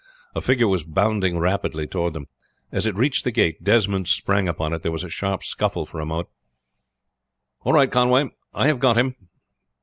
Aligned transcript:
A 0.33 0.41
figure 0.41 0.67
was 0.67 0.83
bounding 0.83 1.37
rapidly 1.37 1.85
toward 1.85 2.13
them. 2.15 2.25
As 2.71 2.87
it 2.87 2.95
reached 2.95 3.23
the 3.23 3.29
gate 3.29 3.63
Desmond 3.63 4.07
sprang 4.07 4.47
upon 4.47 4.73
it. 4.73 4.81
There 4.81 4.91
was 4.91 5.03
a 5.03 5.11
sharp 5.11 5.43
scuffle 5.43 5.85
for 5.85 5.99
a 5.99 6.07
moment. 6.07 6.29
"All 7.65 7.73
right, 7.73 7.91
Conway. 7.91 8.29
I 8.51 8.65
have 8.65 8.79
got 8.79 8.97
him." 8.97 9.13